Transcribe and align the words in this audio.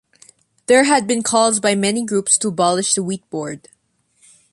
There 0.65 0.85
had 0.85 1.05
been 1.05 1.21
calls 1.21 1.59
by 1.59 1.75
many 1.75 2.03
groups 2.03 2.35
to 2.39 2.47
abolish 2.47 2.95
the 2.95 3.03
Wheat 3.03 3.29
Board. 3.29 3.67